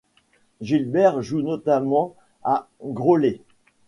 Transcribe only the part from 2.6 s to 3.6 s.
Graulhet.